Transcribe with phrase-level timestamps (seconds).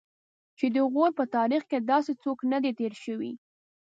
[0.57, 3.31] چې د غور په تاریخ کې داسې څوک نه دی تېر شوی.